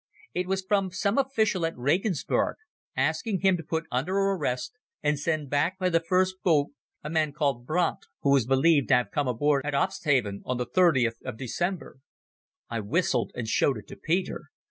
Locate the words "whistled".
12.79-13.31